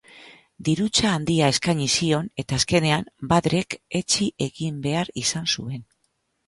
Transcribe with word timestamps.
Dirutza 0.69 1.11
handia 1.17 1.49
eskaini 1.55 1.87
zion, 1.97 2.31
eta 2.45 2.59
azkenean 2.63 3.07
Badr-ek 3.35 3.79
etsi 4.01 4.33
egin 4.51 4.83
behar 4.89 5.15
izan 5.27 5.51
zuen. 5.57 5.89